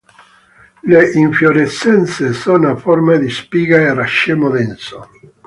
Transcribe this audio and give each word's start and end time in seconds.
Le 0.81 1.11
infiorescenze 1.13 2.33
sono 2.33 2.71
a 2.71 2.75
forma 2.75 3.17
di 3.17 3.29
spiga 3.29 3.91
o 3.91 3.93
racemo 3.93 4.49
denso. 4.49 5.07